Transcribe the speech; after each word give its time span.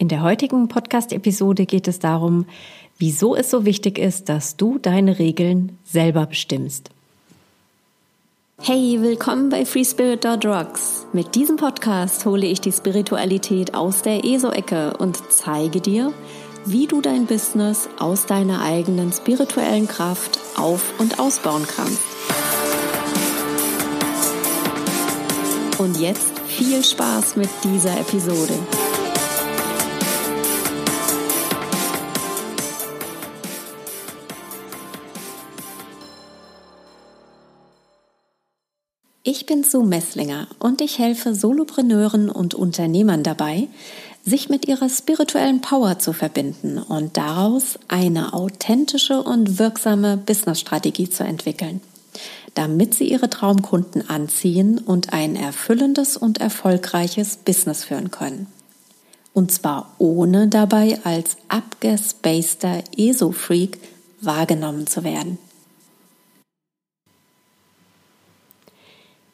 In 0.00 0.08
der 0.08 0.22
heutigen 0.22 0.68
Podcast-Episode 0.68 1.66
geht 1.66 1.86
es 1.86 1.98
darum, 1.98 2.46
wieso 2.96 3.36
es 3.36 3.50
so 3.50 3.66
wichtig 3.66 3.98
ist, 3.98 4.30
dass 4.30 4.56
du 4.56 4.78
deine 4.78 5.18
Regeln 5.18 5.76
selber 5.84 6.24
bestimmst. 6.24 6.88
Hey, 8.62 8.96
willkommen 9.02 9.50
bei 9.50 9.66
FreeSpirit.rocks. 9.66 11.04
Mit 11.12 11.34
diesem 11.34 11.56
Podcast 11.56 12.24
hole 12.24 12.46
ich 12.46 12.62
die 12.62 12.72
Spiritualität 12.72 13.74
aus 13.74 14.00
der 14.00 14.24
ESO-Ecke 14.24 14.96
und 14.96 15.18
zeige 15.28 15.82
dir, 15.82 16.14
wie 16.64 16.86
du 16.86 17.02
dein 17.02 17.26
Business 17.26 17.86
aus 17.98 18.24
deiner 18.24 18.62
eigenen 18.62 19.12
spirituellen 19.12 19.86
Kraft 19.86 20.40
auf- 20.56 20.98
und 20.98 21.20
ausbauen 21.20 21.66
kannst. 21.76 22.00
Und 25.76 26.00
jetzt 26.00 26.38
viel 26.46 26.82
Spaß 26.82 27.36
mit 27.36 27.50
dieser 27.64 28.00
Episode. 28.00 28.54
Ich 39.22 39.44
bin 39.44 39.64
Sue 39.64 39.84
Messlinger 39.84 40.46
und 40.58 40.80
ich 40.80 40.98
helfe 40.98 41.34
Solopreneuren 41.34 42.30
und 42.30 42.54
Unternehmern 42.54 43.22
dabei, 43.22 43.68
sich 44.24 44.48
mit 44.48 44.66
ihrer 44.66 44.88
spirituellen 44.88 45.60
Power 45.60 45.98
zu 45.98 46.14
verbinden 46.14 46.78
und 46.78 47.18
daraus 47.18 47.78
eine 47.88 48.32
authentische 48.32 49.22
und 49.22 49.58
wirksame 49.58 50.16
Businessstrategie 50.16 51.10
zu 51.10 51.22
entwickeln, 51.22 51.82
damit 52.54 52.94
sie 52.94 53.10
ihre 53.10 53.28
Traumkunden 53.28 54.08
anziehen 54.08 54.78
und 54.78 55.12
ein 55.12 55.36
erfüllendes 55.36 56.16
und 56.16 56.40
erfolgreiches 56.40 57.36
Business 57.36 57.84
führen 57.84 58.10
können. 58.10 58.46
Und 59.34 59.52
zwar 59.52 59.94
ohne 59.98 60.48
dabei 60.48 60.98
als 61.04 61.36
abgespaceter 61.48 62.82
ESO-Freak 62.96 63.78
wahrgenommen 64.22 64.86
zu 64.86 65.04
werden. 65.04 65.36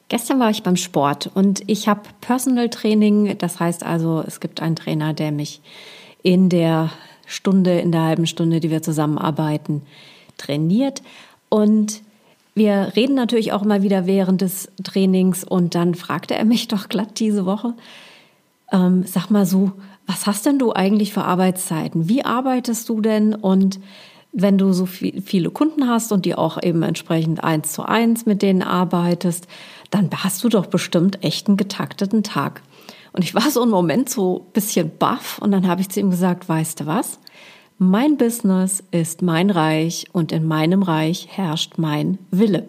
Gestern 0.09 0.39
war 0.39 0.49
ich 0.49 0.63
beim 0.63 0.77
Sport 0.77 1.29
und 1.33 1.63
ich 1.67 1.87
habe 1.87 2.01
Personal 2.21 2.69
Training. 2.69 3.37
Das 3.37 3.59
heißt 3.59 3.83
also, 3.83 4.23
es 4.25 4.39
gibt 4.39 4.61
einen 4.61 4.75
Trainer, 4.75 5.13
der 5.13 5.31
mich 5.31 5.61
in 6.23 6.49
der 6.49 6.91
Stunde, 7.25 7.79
in 7.79 7.91
der 7.91 8.03
halben 8.03 8.25
Stunde, 8.25 8.61
die 8.61 8.71
wir 8.71 8.81
zusammenarbeiten, 8.81 9.81
trainiert. 10.37 11.01
Und 11.49 12.01
wir 12.55 12.93
reden 12.95 13.15
natürlich 13.15 13.51
auch 13.51 13.63
immer 13.63 13.83
wieder 13.83 14.05
während 14.05 14.41
des 14.41 14.69
Trainings 14.83 15.43
und 15.43 15.75
dann 15.75 15.93
fragte 15.93 16.35
er 16.35 16.45
mich 16.45 16.67
doch 16.69 16.87
glatt 16.87 17.19
diese 17.19 17.45
Woche, 17.45 17.73
ähm, 18.71 19.03
sag 19.05 19.29
mal 19.29 19.45
so, 19.45 19.73
was 20.05 20.25
hast 20.25 20.45
denn 20.45 20.57
du 20.57 20.71
eigentlich 20.71 21.13
für 21.13 21.25
Arbeitszeiten? 21.25 22.07
Wie 22.07 22.23
arbeitest 22.23 22.87
du 22.87 23.01
denn? 23.01 23.35
Und 23.35 23.79
wenn 24.31 24.57
du 24.57 24.71
so 24.71 24.85
viel, 24.85 25.21
viele 25.21 25.49
Kunden 25.49 25.89
hast 25.89 26.11
und 26.11 26.25
die 26.25 26.35
auch 26.35 26.61
eben 26.61 26.81
entsprechend 26.83 27.43
eins 27.43 27.73
zu 27.73 27.83
eins 27.83 28.25
mit 28.25 28.41
denen 28.41 28.61
arbeitest, 28.61 29.47
dann 29.91 30.09
hast 30.11 30.43
du 30.43 30.49
doch 30.49 30.65
bestimmt 30.65 31.23
echt 31.23 31.47
einen 31.47 31.57
getakteten 31.57 32.23
Tag. 32.23 32.61
Und 33.13 33.23
ich 33.23 33.33
war 33.33 33.49
so 33.49 33.61
einen 33.61 33.71
Moment 33.71 34.09
so 34.09 34.45
ein 34.47 34.51
bisschen 34.53 34.91
baff 34.97 35.39
und 35.39 35.51
dann 35.51 35.67
habe 35.67 35.81
ich 35.81 35.89
zu 35.89 35.99
ihm 35.99 36.09
gesagt, 36.09 36.47
weißt 36.47 36.81
du 36.81 36.85
was? 36.85 37.19
Mein 37.79 38.17
Business 38.17 38.83
ist 38.91 39.21
mein 39.21 39.49
Reich 39.49 40.07
und 40.11 40.31
in 40.31 40.45
meinem 40.45 40.81
Reich 40.83 41.27
herrscht 41.29 41.73
mein 41.77 42.17
Wille. 42.31 42.67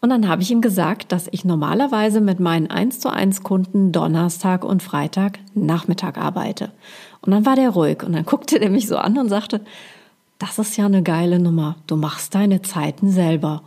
Und 0.00 0.10
dann 0.10 0.28
habe 0.28 0.42
ich 0.42 0.50
ihm 0.50 0.60
gesagt, 0.60 1.12
dass 1.12 1.28
ich 1.30 1.46
normalerweise 1.46 2.20
mit 2.20 2.38
meinen 2.38 2.66
1 2.66 3.00
zu 3.00 3.10
1 3.10 3.42
Kunden 3.42 3.90
Donnerstag 3.90 4.64
und 4.64 4.82
Freitag 4.82 5.38
Nachmittag 5.54 6.18
arbeite. 6.18 6.72
Und 7.22 7.32
dann 7.32 7.46
war 7.46 7.56
der 7.56 7.70
ruhig 7.70 8.02
und 8.02 8.12
dann 8.12 8.26
guckte 8.26 8.60
der 8.60 8.68
mich 8.68 8.86
so 8.86 8.98
an 8.98 9.16
und 9.16 9.30
sagte, 9.30 9.62
das 10.38 10.58
ist 10.58 10.76
ja 10.76 10.84
eine 10.84 11.02
geile 11.02 11.38
Nummer. 11.38 11.76
Du 11.86 11.96
machst 11.96 12.34
deine 12.34 12.60
Zeiten 12.60 13.10
selber. 13.10 13.62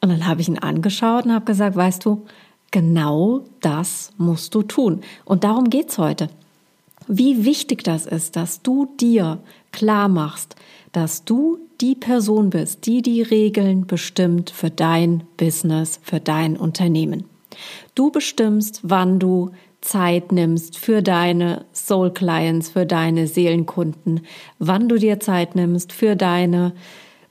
Und 0.00 0.10
dann 0.10 0.26
habe 0.26 0.40
ich 0.40 0.48
ihn 0.48 0.58
angeschaut 0.58 1.24
und 1.24 1.32
habe 1.32 1.44
gesagt, 1.44 1.76
weißt 1.76 2.04
du, 2.04 2.24
genau 2.70 3.44
das 3.60 4.12
musst 4.16 4.54
du 4.54 4.62
tun. 4.62 5.00
Und 5.24 5.44
darum 5.44 5.70
geht's 5.70 5.98
heute. 5.98 6.28
Wie 7.06 7.44
wichtig 7.44 7.84
das 7.84 8.06
ist, 8.06 8.36
dass 8.36 8.62
du 8.62 8.86
dir 9.00 9.38
klar 9.72 10.08
machst, 10.08 10.56
dass 10.92 11.24
du 11.24 11.58
die 11.80 11.94
Person 11.94 12.50
bist, 12.50 12.86
die 12.86 13.02
die 13.02 13.22
Regeln 13.22 13.86
bestimmt 13.86 14.50
für 14.50 14.70
dein 14.70 15.24
Business, 15.36 16.00
für 16.02 16.20
dein 16.20 16.56
Unternehmen. 16.56 17.24
Du 17.94 18.10
bestimmst, 18.10 18.80
wann 18.82 19.18
du 19.18 19.50
Zeit 19.80 20.32
nimmst 20.32 20.76
für 20.76 21.02
deine 21.02 21.64
Soul 21.72 22.12
Clients, 22.12 22.70
für 22.70 22.84
deine 22.84 23.26
Seelenkunden, 23.26 24.22
wann 24.58 24.88
du 24.88 24.96
dir 24.96 25.20
Zeit 25.20 25.54
nimmst 25.54 25.92
für 25.92 26.16
deine 26.16 26.72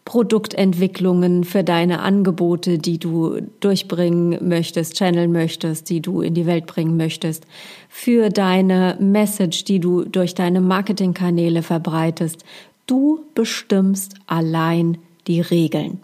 Produktentwicklungen, 0.07 1.43
für 1.43 1.65
deine 1.65 1.99
Angebote, 1.99 2.77
die 2.77 2.97
du 2.97 3.41
durchbringen 3.59 4.39
möchtest, 4.47 4.97
channeln 4.97 5.33
möchtest, 5.33 5.89
die 5.89 5.99
du 5.99 6.21
in 6.21 6.33
die 6.33 6.45
Welt 6.45 6.65
bringen 6.65 6.95
möchtest, 6.95 7.45
für 7.89 8.29
deine 8.29 8.95
Message, 9.01 9.65
die 9.65 9.81
du 9.81 10.05
durch 10.05 10.33
deine 10.33 10.61
Marketingkanäle 10.61 11.61
verbreitest. 11.61 12.45
Du 12.85 13.25
bestimmst 13.35 14.13
allein 14.27 14.97
die 15.27 15.41
Regeln. 15.41 15.99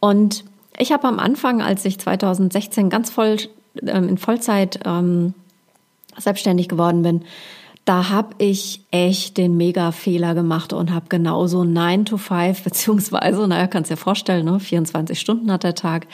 Und 0.00 0.42
ich 0.78 0.90
habe 0.90 1.06
am 1.06 1.18
Anfang, 1.18 1.60
als 1.60 1.84
ich 1.84 1.98
2016 1.98 2.88
ganz 2.88 3.10
voll 3.10 3.36
ähm, 3.86 4.08
in 4.08 4.16
Vollzeit 4.16 4.80
ähm, 4.86 5.34
selbstständig 6.16 6.70
geworden 6.70 7.02
bin, 7.02 7.20
da 7.86 8.10
habe 8.10 8.34
ich 8.38 8.82
echt 8.90 9.38
den 9.38 9.56
Mega-Fehler 9.56 10.34
gemacht 10.34 10.72
und 10.72 10.92
habe 10.92 11.06
genauso 11.08 11.64
9 11.64 12.04
to 12.04 12.18
5, 12.18 12.62
beziehungsweise, 12.64 13.48
naja, 13.48 13.66
kannst 13.66 13.90
dir 13.90 13.96
vorstellen, 13.96 14.44
ne, 14.44 14.60
24 14.60 15.18
Stunden 15.18 15.50
hat 15.50 15.64
der 15.64 15.74
Tag, 15.74 16.06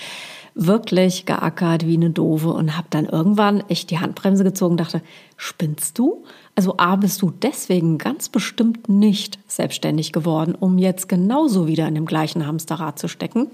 wirklich 0.54 1.24
geackert 1.24 1.86
wie 1.86 1.96
eine 1.96 2.10
Dove 2.10 2.52
und 2.52 2.76
habe 2.76 2.88
dann 2.90 3.06
irgendwann 3.06 3.60
echt 3.68 3.90
die 3.90 4.00
Handbremse 4.00 4.44
gezogen 4.44 4.76
dachte, 4.76 5.00
spinnst 5.38 5.98
du? 5.98 6.24
Also 6.54 6.76
A, 6.76 6.96
bist 6.96 7.22
du 7.22 7.30
deswegen 7.30 7.96
ganz 7.96 8.28
bestimmt 8.28 8.88
nicht 8.88 9.38
selbstständig 9.46 10.12
geworden, 10.12 10.54
um 10.54 10.76
jetzt 10.76 11.08
genauso 11.08 11.66
wieder 11.66 11.88
in 11.88 11.94
dem 11.94 12.04
gleichen 12.04 12.46
Hamsterrad 12.46 12.98
zu 12.98 13.08
stecken. 13.08 13.50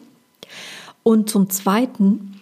Und 1.05 1.31
zum 1.31 1.51
Zweiten, 1.51 2.41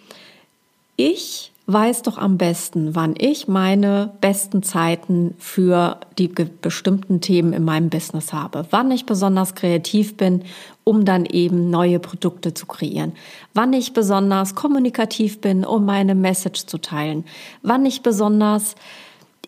ich 0.95 1.51
weiß 1.67 2.01
doch 2.03 2.17
am 2.17 2.37
besten, 2.37 2.95
wann 2.95 3.13
ich 3.17 3.49
meine 3.49 4.13
besten 4.21 4.63
Zeiten 4.63 5.35
für 5.37 5.99
die 6.17 6.29
bestimmten 6.29 7.19
Themen 7.19 7.51
in 7.51 7.65
meinem 7.65 7.89
Business 7.89 8.31
habe, 8.31 8.65
wann 8.71 8.89
ich 8.89 9.05
besonders 9.05 9.53
kreativ 9.53 10.15
bin, 10.15 10.43
um 10.85 11.03
dann 11.03 11.25
eben 11.25 11.69
neue 11.69 11.99
Produkte 11.99 12.53
zu 12.53 12.65
kreieren, 12.65 13.11
wann 13.53 13.73
ich 13.73 13.91
besonders 13.91 14.55
kommunikativ 14.55 15.41
bin, 15.41 15.65
um 15.65 15.85
meine 15.85 16.15
Message 16.15 16.67
zu 16.67 16.77
teilen, 16.77 17.25
wann 17.63 17.85
ich 17.85 18.01
besonders 18.01 18.75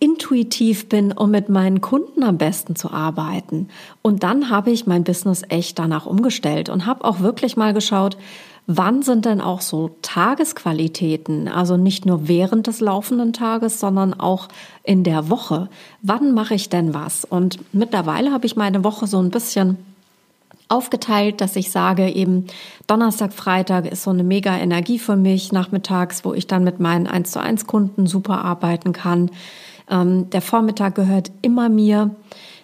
intuitiv 0.02 0.90
bin, 0.90 1.14
um 1.14 1.32
mit 1.32 1.48
meinen 1.48 1.80
Kunden 1.80 2.24
am 2.24 2.38
besten 2.38 2.76
zu 2.76 2.92
arbeiten. 2.92 3.70
Und 4.02 4.24
dann 4.24 4.50
habe 4.50 4.72
ich 4.72 4.88
mein 4.88 5.06
Business 5.06 5.44
echt 5.48 5.80
danach 5.80 6.06
umgestellt 6.06 6.68
und 6.68 6.86
habe 6.86 7.06
auch 7.06 7.22
wirklich 7.22 7.56
mal 7.56 7.74
geschaut, 7.74 8.18
Wann 8.72 9.02
sind 9.02 9.26
denn 9.26 9.42
auch 9.42 9.62
so 9.62 9.96
Tagesqualitäten, 10.04 11.48
also 11.48 11.76
nicht 11.76 12.06
nur 12.06 12.28
während 12.28 12.68
des 12.68 12.82
laufenden 12.82 13.34
Tages, 13.34 13.80
sondern 13.80 14.14
auch 14.14 14.48
in 14.84 15.04
der 15.04 15.32
Woche? 15.32 15.70
Wann 16.04 16.36
mache 16.36 16.54
ich 16.54 16.70
denn 16.70 16.94
was? 16.94 17.26
Und 17.26 17.58
mittlerweile 17.74 18.32
habe 18.32 18.46
ich 18.46 18.56
meine 18.56 18.84
Woche 18.84 19.08
so 19.08 19.20
ein 19.20 19.32
bisschen 19.32 19.80
aufgeteilt, 20.68 21.42
dass 21.42 21.56
ich 21.56 21.72
sage, 21.72 22.10
eben 22.10 22.46
Donnerstag, 22.86 23.34
Freitag 23.34 23.88
ist 23.92 24.04
so 24.04 24.12
eine 24.12 24.24
mega 24.24 24.56
Energie 24.56 25.00
für 25.00 25.16
mich 25.16 25.52
nachmittags, 25.52 26.24
wo 26.24 26.36
ich 26.36 26.46
dann 26.46 26.64
mit 26.64 26.80
meinen 26.80 27.08
1 27.08 27.32
zu 27.32 27.42
1 27.42 27.66
Kunden 27.66 28.06
super 28.06 28.46
arbeiten 28.46 28.94
kann. 28.94 29.32
Ähm, 29.90 30.30
der 30.30 30.44
Vormittag 30.44 30.94
gehört 30.94 31.32
immer 31.42 31.70
mir. 31.70 32.12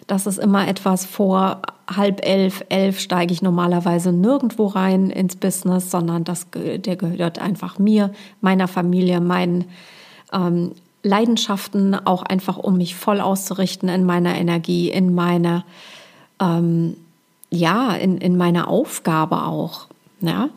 Das 0.06 0.28
ist 0.28 0.38
immer 0.38 0.68
etwas 0.68 1.04
vor 1.04 1.62
halb 1.88 2.26
elf, 2.26 2.64
elf 2.68 2.98
steige 2.98 3.32
ich 3.32 3.42
normalerweise 3.42 4.12
nirgendwo 4.12 4.66
rein 4.66 5.10
ins 5.10 5.36
Business, 5.36 5.90
sondern 5.90 6.24
das, 6.24 6.46
der 6.52 6.96
gehört 6.96 7.38
einfach 7.38 7.78
mir, 7.78 8.12
meiner 8.40 8.68
Familie, 8.68 9.20
meinen 9.20 9.66
ähm, 10.32 10.72
Leidenschaften, 11.02 11.94
auch 11.94 12.22
einfach 12.22 12.56
um 12.56 12.76
mich 12.76 12.96
voll 12.96 13.20
auszurichten 13.20 13.88
in 13.88 14.04
meiner 14.04 14.36
Energie, 14.36 14.90
in 14.90 15.14
meiner, 15.14 15.64
ähm, 16.40 16.96
ja, 17.50 17.92
in, 17.92 18.18
in 18.18 18.36
meiner 18.36 18.68
Aufgabe 18.68 19.44
auch. 19.44 19.86
Ja, 20.20 20.48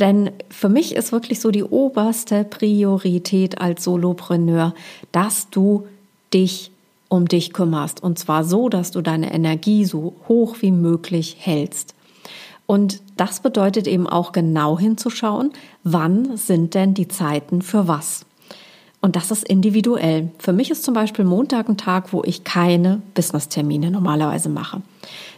denn 0.00 0.32
für 0.50 0.68
mich 0.68 0.96
ist 0.96 1.12
wirklich 1.12 1.40
so 1.40 1.52
die 1.52 1.62
oberste 1.62 2.42
Priorität 2.42 3.60
als 3.60 3.84
Solopreneur, 3.84 4.74
dass 5.12 5.50
du 5.50 5.86
dich 6.34 6.72
um 7.14 7.28
dich 7.28 7.52
kümmerst. 7.52 8.02
Und 8.02 8.18
zwar 8.18 8.44
so, 8.44 8.68
dass 8.68 8.90
du 8.90 9.00
deine 9.00 9.32
Energie 9.32 9.84
so 9.84 10.14
hoch 10.28 10.56
wie 10.60 10.72
möglich 10.72 11.36
hältst. 11.38 11.94
Und 12.66 13.02
das 13.16 13.40
bedeutet 13.40 13.86
eben 13.86 14.06
auch 14.06 14.32
genau 14.32 14.78
hinzuschauen, 14.78 15.52
wann 15.82 16.36
sind 16.36 16.74
denn 16.74 16.94
die 16.94 17.08
Zeiten 17.08 17.62
für 17.62 17.88
was. 17.88 18.24
Und 19.00 19.16
das 19.16 19.30
ist 19.30 19.46
individuell. 19.46 20.30
Für 20.38 20.54
mich 20.54 20.70
ist 20.70 20.82
zum 20.82 20.94
Beispiel 20.94 21.26
Montag 21.26 21.68
ein 21.68 21.76
Tag, 21.76 22.14
wo 22.14 22.22
ich 22.24 22.42
keine 22.42 23.02
Business-Termine 23.14 23.90
normalerweise 23.90 24.48
mache. 24.48 24.80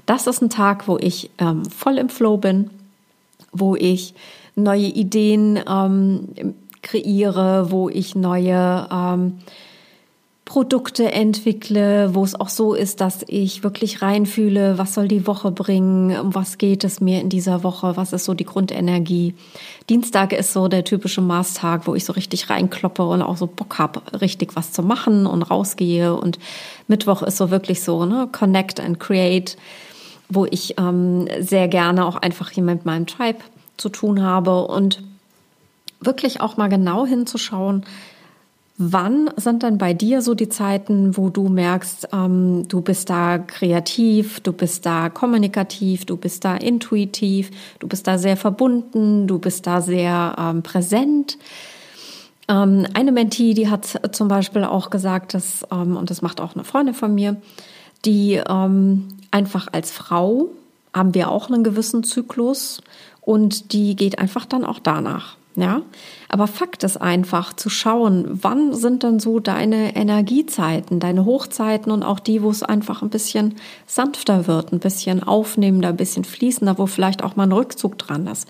Das 0.06 0.28
ist 0.28 0.40
ein 0.40 0.50
Tag, 0.50 0.86
wo 0.86 0.98
ich 0.98 1.30
ähm, 1.38 1.64
voll 1.64 1.98
im 1.98 2.08
Flow 2.08 2.36
bin, 2.36 2.70
wo 3.50 3.74
ich 3.74 4.14
neue 4.54 4.86
Ideen 4.86 5.58
ähm, 5.68 6.54
kreiere, 6.82 7.72
wo 7.72 7.88
ich 7.88 8.14
neue 8.14 8.86
ähm, 8.92 9.38
Produkte 10.46 11.10
entwickle, 11.10 12.14
wo 12.14 12.22
es 12.22 12.38
auch 12.38 12.48
so 12.48 12.72
ist, 12.74 13.00
dass 13.00 13.24
ich 13.26 13.64
wirklich 13.64 14.00
reinfühle, 14.00 14.78
was 14.78 14.94
soll 14.94 15.08
die 15.08 15.26
Woche 15.26 15.50
bringen, 15.50 16.16
um 16.16 16.36
was 16.36 16.56
geht 16.56 16.84
es 16.84 17.00
mir 17.00 17.20
in 17.20 17.28
dieser 17.28 17.64
Woche, 17.64 17.96
was 17.96 18.12
ist 18.12 18.24
so 18.24 18.32
die 18.32 18.44
Grundenergie. 18.44 19.34
Dienstag 19.90 20.32
ist 20.32 20.52
so 20.52 20.68
der 20.68 20.84
typische 20.84 21.20
Mars-Tag, 21.20 21.88
wo 21.88 21.96
ich 21.96 22.04
so 22.04 22.12
richtig 22.12 22.48
reinkloppe 22.48 23.04
und 23.04 23.22
auch 23.22 23.36
so 23.36 23.48
Bock 23.48 23.80
habe, 23.80 24.00
richtig 24.20 24.54
was 24.54 24.70
zu 24.70 24.84
machen 24.84 25.26
und 25.26 25.42
rausgehe. 25.42 26.14
Und 26.14 26.38
Mittwoch 26.86 27.22
ist 27.22 27.38
so 27.38 27.50
wirklich 27.50 27.82
so, 27.82 28.06
ne, 28.06 28.28
Connect 28.30 28.78
and 28.78 29.00
Create, 29.00 29.56
wo 30.28 30.46
ich 30.46 30.78
ähm, 30.78 31.26
sehr 31.40 31.66
gerne 31.66 32.06
auch 32.06 32.16
einfach 32.16 32.50
hier 32.50 32.62
mit 32.62 32.86
meinem 32.86 33.08
Tribe 33.08 33.40
zu 33.78 33.88
tun 33.88 34.22
habe 34.22 34.64
und 34.68 35.02
wirklich 36.00 36.40
auch 36.40 36.56
mal 36.56 36.68
genau 36.68 37.04
hinzuschauen, 37.04 37.84
Wann 38.78 39.30
sind 39.36 39.62
denn 39.62 39.78
bei 39.78 39.94
dir 39.94 40.20
so 40.20 40.34
die 40.34 40.50
Zeiten, 40.50 41.16
wo 41.16 41.30
du 41.30 41.48
merkst, 41.48 42.08
ähm, 42.12 42.68
du 42.68 42.82
bist 42.82 43.08
da 43.08 43.38
kreativ, 43.38 44.40
du 44.40 44.52
bist 44.52 44.84
da 44.84 45.08
kommunikativ, 45.08 46.04
du 46.04 46.18
bist 46.18 46.44
da 46.44 46.56
intuitiv, 46.56 47.50
du 47.78 47.88
bist 47.88 48.06
da 48.06 48.18
sehr 48.18 48.36
verbunden, 48.36 49.26
du 49.26 49.38
bist 49.38 49.66
da 49.66 49.80
sehr 49.80 50.36
ähm, 50.38 50.62
präsent? 50.62 51.38
Ähm, 52.48 52.86
eine 52.92 53.12
Mentee, 53.12 53.54
die 53.54 53.70
hat 53.70 53.98
zum 54.12 54.28
Beispiel 54.28 54.64
auch 54.64 54.90
gesagt, 54.90 55.32
dass, 55.32 55.66
ähm, 55.72 55.96
und 55.96 56.10
das 56.10 56.20
macht 56.20 56.42
auch 56.42 56.54
eine 56.54 56.64
Freundin 56.64 56.94
von 56.94 57.14
mir, 57.14 57.36
die 58.04 58.42
ähm, 58.46 59.08
einfach 59.30 59.68
als 59.72 59.90
Frau 59.90 60.50
haben 60.92 61.14
wir 61.14 61.30
auch 61.30 61.48
einen 61.48 61.64
gewissen 61.64 62.04
Zyklus 62.04 62.82
und 63.22 63.72
die 63.72 63.96
geht 63.96 64.18
einfach 64.18 64.44
dann 64.44 64.66
auch 64.66 64.80
danach. 64.80 65.36
Ja, 65.58 65.80
aber 66.28 66.48
Fakt 66.48 66.84
ist 66.84 66.98
einfach 66.98 67.54
zu 67.54 67.70
schauen, 67.70 68.26
wann 68.42 68.74
sind 68.74 69.02
denn 69.02 69.18
so 69.18 69.40
deine 69.40 69.96
Energiezeiten, 69.96 71.00
deine 71.00 71.24
Hochzeiten 71.24 71.90
und 71.90 72.02
auch 72.02 72.20
die, 72.20 72.42
wo 72.42 72.50
es 72.50 72.62
einfach 72.62 73.00
ein 73.00 73.08
bisschen 73.08 73.54
sanfter 73.86 74.46
wird, 74.46 74.72
ein 74.72 74.80
bisschen 74.80 75.22
aufnehmender, 75.22 75.88
ein 75.88 75.96
bisschen 75.96 76.24
fließender, 76.24 76.76
wo 76.76 76.84
vielleicht 76.84 77.24
auch 77.24 77.36
mal 77.36 77.44
ein 77.44 77.52
Rückzug 77.52 77.96
dran 77.96 78.26
ist. 78.26 78.48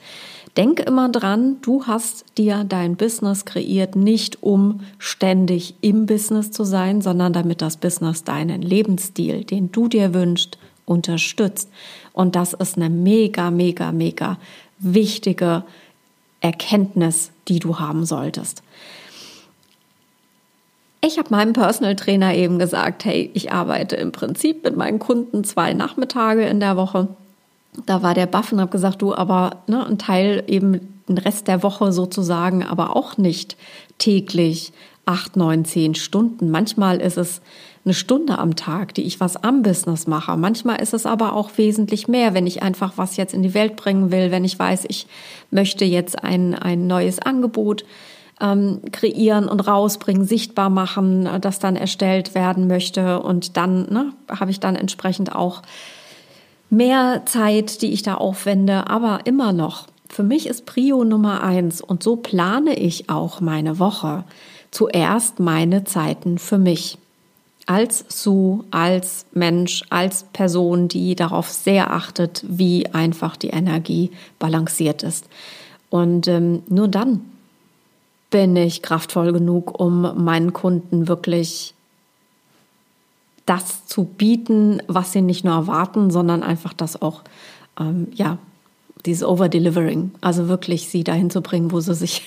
Denk 0.56 0.80
immer 0.80 1.08
dran, 1.08 1.58
du 1.62 1.86
hast 1.86 2.24
dir 2.38 2.64
dein 2.64 2.96
Business 2.96 3.44
kreiert, 3.44 3.94
nicht 3.94 4.42
um 4.42 4.80
ständig 4.98 5.76
im 5.82 6.06
Business 6.06 6.50
zu 6.50 6.64
sein, 6.64 7.02
sondern 7.02 7.32
damit 7.32 7.62
das 7.62 7.76
Business 7.76 8.24
deinen 8.24 8.62
Lebensstil, 8.62 9.44
den 9.44 9.70
du 9.70 9.86
dir 9.86 10.12
wünschst, 10.12 10.58
unterstützt. 10.86 11.70
Und 12.12 12.34
das 12.34 12.52
ist 12.52 12.76
eine 12.76 12.90
mega, 12.90 13.50
mega, 13.52 13.92
mega 13.92 14.38
wichtige 14.78 15.64
Erkenntnis, 16.40 17.30
die 17.48 17.58
du 17.58 17.78
haben 17.78 18.04
solltest. 18.04 18.62
Ich 21.00 21.18
habe 21.18 21.30
meinem 21.30 21.52
Personal 21.52 21.94
Trainer 21.94 22.34
eben 22.34 22.58
gesagt, 22.58 23.04
hey, 23.04 23.30
ich 23.34 23.52
arbeite 23.52 23.96
im 23.96 24.12
Prinzip 24.12 24.64
mit 24.64 24.76
meinen 24.76 24.98
Kunden 24.98 25.44
zwei 25.44 25.72
Nachmittage 25.72 26.44
in 26.46 26.58
der 26.58 26.76
Woche. 26.76 27.08
Da 27.84 28.02
war 28.02 28.14
der 28.14 28.26
Buff 28.26 28.52
und 28.52 28.60
habe 28.60 28.72
gesagt, 28.72 29.02
du, 29.02 29.14
aber 29.14 29.58
ne, 29.66 29.86
ein 29.86 29.98
Teil 29.98 30.42
eben 30.46 31.02
den 31.08 31.18
Rest 31.18 31.46
der 31.46 31.62
Woche 31.62 31.92
sozusagen, 31.92 32.64
aber 32.64 32.96
auch 32.96 33.18
nicht 33.18 33.56
täglich 33.98 34.72
acht, 35.04 35.36
neun, 35.36 35.64
zehn 35.64 35.94
Stunden. 35.94 36.50
Manchmal 36.50 37.00
ist 37.00 37.16
es 37.16 37.40
eine 37.86 37.94
Stunde 37.94 38.38
am 38.38 38.56
Tag, 38.56 38.94
die 38.94 39.04
ich 39.04 39.20
was 39.20 39.42
am 39.42 39.62
Business 39.62 40.06
mache. 40.08 40.36
Manchmal 40.36 40.82
ist 40.82 40.92
es 40.92 41.06
aber 41.06 41.34
auch 41.34 41.50
wesentlich 41.56 42.08
mehr, 42.08 42.34
wenn 42.34 42.46
ich 42.46 42.62
einfach 42.62 42.94
was 42.96 43.16
jetzt 43.16 43.32
in 43.32 43.42
die 43.42 43.54
Welt 43.54 43.76
bringen 43.76 44.10
will, 44.10 44.32
wenn 44.32 44.44
ich 44.44 44.58
weiß, 44.58 44.84
ich 44.88 45.06
möchte 45.52 45.84
jetzt 45.84 46.22
ein, 46.22 46.54
ein 46.54 46.88
neues 46.88 47.20
Angebot 47.20 47.84
ähm, 48.40 48.80
kreieren 48.90 49.48
und 49.48 49.60
rausbringen, 49.60 50.26
sichtbar 50.26 50.68
machen, 50.68 51.28
das 51.40 51.60
dann 51.60 51.76
erstellt 51.76 52.34
werden 52.34 52.66
möchte. 52.66 53.20
Und 53.20 53.56
dann 53.56 53.92
ne, 53.92 54.12
habe 54.28 54.50
ich 54.50 54.58
dann 54.58 54.74
entsprechend 54.74 55.34
auch 55.34 55.62
mehr 56.68 57.22
Zeit, 57.24 57.82
die 57.82 57.92
ich 57.92 58.02
da 58.02 58.16
aufwende, 58.16 58.90
aber 58.90 59.20
immer 59.24 59.52
noch. 59.52 59.86
Für 60.08 60.24
mich 60.24 60.48
ist 60.48 60.66
Prio 60.66 61.04
Nummer 61.04 61.42
eins 61.44 61.80
und 61.80 62.02
so 62.02 62.16
plane 62.16 62.74
ich 62.74 63.08
auch 63.08 63.40
meine 63.40 63.78
Woche. 63.78 64.24
Zuerst 64.72 65.38
meine 65.38 65.84
Zeiten 65.84 66.38
für 66.38 66.58
mich 66.58 66.98
als 67.66 68.04
Sue, 68.08 68.64
als 68.70 69.26
Mensch, 69.32 69.84
als 69.90 70.24
Person, 70.32 70.88
die 70.88 71.16
darauf 71.16 71.50
sehr 71.50 71.92
achtet, 71.92 72.44
wie 72.48 72.86
einfach 72.86 73.36
die 73.36 73.48
Energie 73.48 74.12
balanciert 74.38 75.02
ist. 75.02 75.28
Und 75.90 76.28
ähm, 76.28 76.62
nur 76.68 76.88
dann 76.88 77.22
bin 78.30 78.56
ich 78.56 78.82
kraftvoll 78.82 79.32
genug, 79.32 79.78
um 79.78 80.24
meinen 80.24 80.52
Kunden 80.52 81.08
wirklich 81.08 81.74
das 83.46 83.86
zu 83.86 84.04
bieten, 84.04 84.82
was 84.88 85.12
sie 85.12 85.22
nicht 85.22 85.44
nur 85.44 85.54
erwarten, 85.54 86.10
sondern 86.10 86.42
einfach 86.42 86.72
das 86.72 87.00
auch 87.00 87.22
ähm, 87.78 88.08
ja 88.14 88.38
dieses 89.04 89.26
Overdelivering, 89.26 90.10
also 90.20 90.48
wirklich 90.48 90.88
sie 90.88 91.04
dahin 91.04 91.30
zu 91.30 91.40
bringen, 91.40 91.70
wo 91.70 91.80
sie 91.80 91.94
sich 91.94 92.22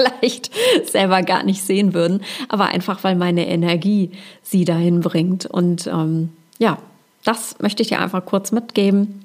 vielleicht 0.00 0.50
selber 0.90 1.22
gar 1.22 1.42
nicht 1.42 1.62
sehen 1.62 1.94
würden, 1.94 2.22
aber 2.48 2.66
einfach 2.66 3.04
weil 3.04 3.16
meine 3.16 3.46
Energie 3.46 4.10
sie 4.42 4.64
dahin 4.64 5.00
bringt. 5.00 5.46
Und 5.46 5.86
ähm, 5.86 6.30
ja, 6.58 6.78
das 7.24 7.56
möchte 7.60 7.82
ich 7.82 7.88
dir 7.88 8.00
einfach 8.00 8.24
kurz 8.24 8.52
mitgeben. 8.52 9.22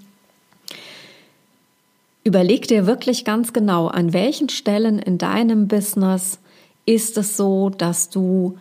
Überleg 2.23 2.67
dir 2.67 2.87
wirklich 2.87 3.23
ganz 3.23 3.53
genau, 3.53 3.87
an 3.87 4.11
welchen 4.11 4.49
Stellen 4.49 4.99
in 4.99 5.17
deinem 5.17 5.67
Business 5.67 6.39
ist 6.85 7.17
es 7.17 7.37
so, 7.37 7.69
dass 7.69 8.09
du 8.09 8.57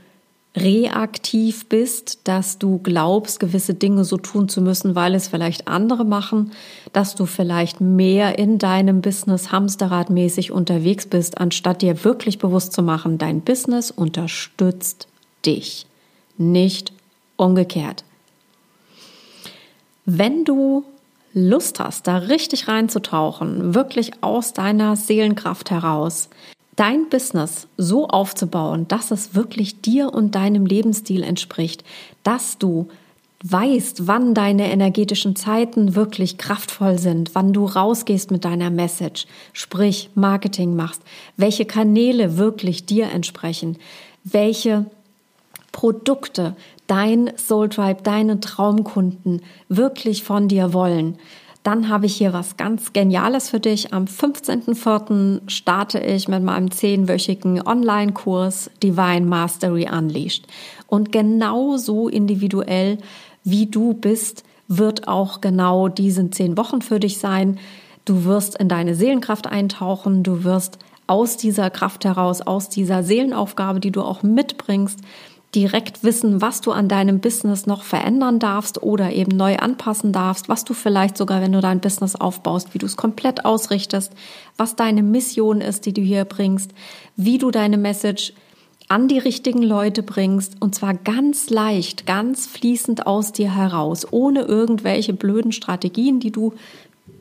reaktiv 0.56 1.68
bist, 1.68 2.20
dass 2.24 2.58
du 2.58 2.78
glaubst, 2.78 3.40
gewisse 3.40 3.74
Dinge 3.74 4.04
so 4.04 4.16
tun 4.16 4.48
zu 4.48 4.60
müssen, 4.60 4.94
weil 4.94 5.14
es 5.14 5.26
vielleicht 5.26 5.66
andere 5.66 6.04
machen, 6.04 6.52
dass 6.92 7.16
du 7.16 7.26
vielleicht 7.26 7.80
mehr 7.80 8.38
in 8.38 8.58
deinem 8.58 9.00
Business 9.00 9.50
hamsterradmäßig 9.50 10.52
unterwegs 10.52 11.06
bist, 11.06 11.38
anstatt 11.38 11.82
dir 11.82 12.04
wirklich 12.04 12.38
bewusst 12.38 12.72
zu 12.72 12.82
machen, 12.82 13.18
dein 13.18 13.40
Business 13.40 13.90
unterstützt 13.90 15.08
dich, 15.44 15.86
nicht 16.38 16.92
umgekehrt. 17.36 18.04
Wenn 20.06 20.44
du 20.44 20.84
Lust 21.32 21.80
hast, 21.80 22.06
da 22.06 22.18
richtig 22.18 22.68
reinzutauchen, 22.68 23.74
wirklich 23.74 24.12
aus 24.22 24.52
deiner 24.52 24.94
Seelenkraft 24.94 25.72
heraus, 25.72 26.28
dein 26.76 27.08
Business 27.08 27.68
so 27.76 28.08
aufzubauen, 28.08 28.88
dass 28.88 29.10
es 29.10 29.34
wirklich 29.34 29.80
dir 29.80 30.12
und 30.12 30.34
deinem 30.34 30.66
Lebensstil 30.66 31.22
entspricht, 31.22 31.84
dass 32.22 32.58
du 32.58 32.88
weißt, 33.46 34.06
wann 34.06 34.32
deine 34.32 34.70
energetischen 34.70 35.36
Zeiten 35.36 35.94
wirklich 35.94 36.38
kraftvoll 36.38 36.98
sind, 36.98 37.34
wann 37.34 37.52
du 37.52 37.66
rausgehst 37.66 38.30
mit 38.30 38.44
deiner 38.44 38.70
Message, 38.70 39.26
sprich 39.52 40.08
Marketing 40.14 40.74
machst, 40.74 41.02
welche 41.36 41.66
Kanäle 41.66 42.38
wirklich 42.38 42.86
dir 42.86 43.10
entsprechen, 43.10 43.76
welche 44.24 44.86
Produkte 45.72 46.56
dein 46.86 47.32
Soul 47.36 47.68
Tribe, 47.68 48.02
deine 48.02 48.40
Traumkunden 48.40 49.42
wirklich 49.68 50.22
von 50.24 50.48
dir 50.48 50.72
wollen 50.72 51.18
dann 51.64 51.88
habe 51.88 52.04
ich 52.06 52.14
hier 52.14 52.34
was 52.34 52.58
ganz 52.58 52.92
Geniales 52.92 53.48
für 53.48 53.58
dich. 53.58 53.94
Am 53.94 54.04
15.04. 54.04 55.40
starte 55.48 55.98
ich 55.98 56.28
mit 56.28 56.42
meinem 56.44 56.70
zehnwöchigen 56.70 57.66
Online-Kurs 57.66 58.70
Divine 58.82 59.22
Mastery 59.22 59.88
Unleashed. 59.90 60.46
Und 60.86 61.10
genau 61.10 61.78
so 61.78 62.08
individuell 62.08 62.98
wie 63.44 63.66
du 63.66 63.94
bist, 63.94 64.44
wird 64.68 65.08
auch 65.08 65.40
genau 65.40 65.88
diesen 65.88 66.32
zehn 66.32 66.58
Wochen 66.58 66.82
für 66.82 67.00
dich 67.00 67.18
sein. 67.18 67.58
Du 68.04 68.24
wirst 68.24 68.56
in 68.56 68.68
deine 68.68 68.94
Seelenkraft 68.94 69.46
eintauchen, 69.46 70.22
du 70.22 70.44
wirst 70.44 70.78
aus 71.06 71.38
dieser 71.38 71.70
Kraft 71.70 72.04
heraus, 72.04 72.42
aus 72.42 72.68
dieser 72.68 73.02
Seelenaufgabe, 73.02 73.80
die 73.80 73.90
du 73.90 74.02
auch 74.02 74.22
mitbringst, 74.22 75.00
direkt 75.54 76.02
wissen, 76.02 76.40
was 76.40 76.60
du 76.60 76.72
an 76.72 76.88
deinem 76.88 77.20
Business 77.20 77.66
noch 77.66 77.82
verändern 77.82 78.38
darfst 78.38 78.82
oder 78.82 79.12
eben 79.12 79.36
neu 79.36 79.56
anpassen 79.56 80.12
darfst, 80.12 80.48
was 80.48 80.64
du 80.64 80.74
vielleicht 80.74 81.16
sogar, 81.16 81.40
wenn 81.40 81.52
du 81.52 81.60
dein 81.60 81.80
Business 81.80 82.16
aufbaust, 82.16 82.74
wie 82.74 82.78
du 82.78 82.86
es 82.86 82.96
komplett 82.96 83.44
ausrichtest, 83.44 84.12
was 84.56 84.76
deine 84.76 85.02
Mission 85.02 85.60
ist, 85.60 85.86
die 85.86 85.92
du 85.92 86.00
hier 86.00 86.24
bringst, 86.24 86.72
wie 87.16 87.38
du 87.38 87.50
deine 87.50 87.78
Message 87.78 88.32
an 88.88 89.08
die 89.08 89.18
richtigen 89.18 89.62
Leute 89.62 90.02
bringst 90.02 90.60
und 90.60 90.74
zwar 90.74 90.94
ganz 90.94 91.48
leicht, 91.50 92.06
ganz 92.06 92.46
fließend 92.46 93.06
aus 93.06 93.32
dir 93.32 93.54
heraus, 93.54 94.06
ohne 94.10 94.42
irgendwelche 94.42 95.14
blöden 95.14 95.52
Strategien, 95.52 96.20
die 96.20 96.32
du 96.32 96.52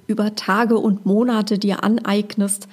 über 0.07 0.35
Tage 0.35 0.77
und 0.77 1.05
Monate 1.05 1.57
dir 1.57 1.83
aneignest 1.83 2.67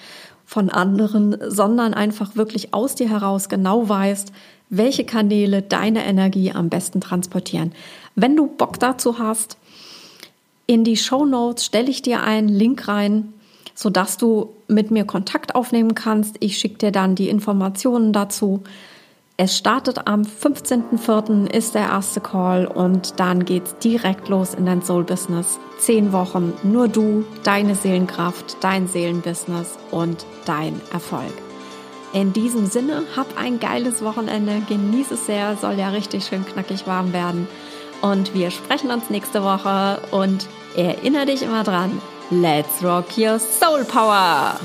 von 0.44 0.68
anderen, 0.68 1.36
sondern 1.48 1.94
einfach 1.94 2.34
wirklich 2.34 2.74
aus 2.74 2.96
dir 2.96 3.08
heraus 3.08 3.48
genau 3.48 3.88
weißt, 3.88 4.32
welche 4.70 5.04
Kanäle 5.04 5.62
deine 5.62 6.06
Energie 6.06 6.52
am 6.52 6.68
besten 6.68 7.00
transportieren. 7.00 7.72
Wenn 8.14 8.36
du 8.36 8.46
Bock 8.46 8.78
dazu 8.78 9.18
hast, 9.18 9.58
in 10.66 10.84
die 10.84 10.96
Show 10.96 11.26
Notes 11.26 11.64
stelle 11.64 11.90
ich 11.90 12.00
dir 12.00 12.22
einen 12.22 12.48
Link 12.48 12.86
rein, 12.86 13.32
sodass 13.74 14.16
du 14.16 14.50
mit 14.68 14.92
mir 14.92 15.04
Kontakt 15.04 15.54
aufnehmen 15.54 15.94
kannst. 15.94 16.36
Ich 16.38 16.58
schicke 16.58 16.78
dir 16.78 16.92
dann 16.92 17.16
die 17.16 17.28
Informationen 17.28 18.12
dazu. 18.12 18.62
Es 19.36 19.56
startet 19.56 20.06
am 20.06 20.22
15.04. 20.22 21.50
ist 21.50 21.74
der 21.74 21.88
erste 21.88 22.20
Call 22.20 22.66
und 22.66 23.18
dann 23.18 23.46
geht's 23.46 23.74
direkt 23.78 24.28
los 24.28 24.52
in 24.54 24.66
dein 24.66 24.82
Soul 24.82 25.02
Business. 25.02 25.58
Zehn 25.78 26.12
Wochen, 26.12 26.52
nur 26.62 26.88
du, 26.88 27.24
deine 27.42 27.74
Seelenkraft, 27.74 28.58
dein 28.60 28.86
Seelenbusiness 28.86 29.78
und 29.90 30.26
dein 30.44 30.78
Erfolg. 30.92 31.32
In 32.12 32.32
diesem 32.32 32.66
Sinne, 32.66 33.04
hab 33.16 33.38
ein 33.38 33.60
geiles 33.60 34.02
Wochenende, 34.02 34.62
genieße 34.68 35.14
es 35.14 35.26
sehr, 35.26 35.56
soll 35.56 35.74
ja 35.74 35.90
richtig 35.90 36.24
schön 36.24 36.44
knackig 36.44 36.86
warm 36.86 37.12
werden. 37.12 37.46
Und 38.02 38.34
wir 38.34 38.50
sprechen 38.50 38.90
uns 38.90 39.10
nächste 39.10 39.44
Woche 39.44 40.00
und 40.10 40.48
erinnere 40.76 41.26
dich 41.26 41.42
immer 41.42 41.62
dran, 41.62 42.00
let's 42.30 42.82
rock 42.82 43.16
your 43.16 43.38
soul 43.38 43.84
power! 43.84 44.58